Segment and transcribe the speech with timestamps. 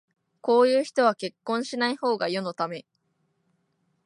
[0.41, 2.87] こういう人は結婚しないほうが世のため